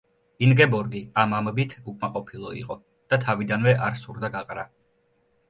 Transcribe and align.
ინგებორგი 0.45 1.01
ამ 1.23 1.35
ამბით 1.39 1.75
უკმაყოფილო 1.91 2.55
იყო 2.61 2.79
და 3.15 3.21
თავიდანვე 3.27 3.77
არ 3.91 4.01
სურდა 4.03 4.33
გაყრა. 4.39 4.67